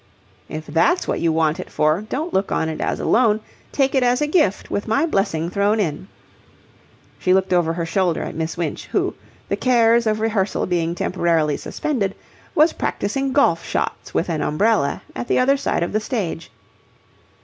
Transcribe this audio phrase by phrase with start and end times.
[0.49, 3.39] "If that's what you want it for, don't look on it as a loan,
[3.71, 6.07] take it as a gift with my blessing thrown in."
[7.19, 9.13] She looked over her shoulder at Miss Winch, who,
[9.47, 12.15] the cares of rehearsal being temporarily suspended,
[12.55, 16.49] was practising golf shots with an umbrella at the other side of the stage.